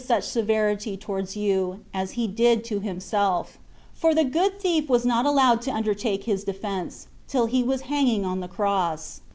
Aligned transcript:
such 0.03 0.23
severity 0.23 0.97
towards 0.97 1.37
you, 1.37 1.81
as 1.93 2.13
He 2.13 2.25
did 2.25 2.63
to 2.63 2.79
Himself; 2.79 3.59
for 3.93 4.15
the 4.15 4.23
good 4.23 4.59
thief 4.59 4.89
was 4.89 5.05
not 5.05 5.27
allowed 5.27 5.61
to 5.61 5.71
undertake 5.71 6.23
His 6.23 6.43
defence; 6.43 7.05
till 7.27 7.45
He 7.45 7.61
was 7.61 7.81
hanging 7.81 8.25
on 8.25 8.39
the 8.39 8.47
cross. 8.47 9.21